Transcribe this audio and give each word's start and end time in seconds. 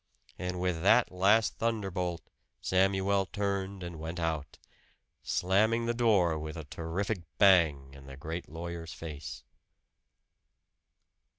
And 0.39 0.59
with 0.59 0.81
that 0.81 1.11
last 1.11 1.59
thunderbolt 1.59 2.27
Samuel 2.59 3.27
turned 3.27 3.83
and 3.83 3.99
went 3.99 4.19
out, 4.19 4.57
slamming 5.21 5.85
the 5.85 5.93
door 5.93 6.39
with 6.39 6.57
a 6.57 6.63
terrific 6.63 7.19
bang 7.37 7.93
in 7.93 8.07
the 8.07 8.17
great 8.17 8.49
lawyer's 8.49 8.93
face. 8.93 9.43